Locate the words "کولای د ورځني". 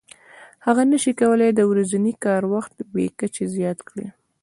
1.21-2.13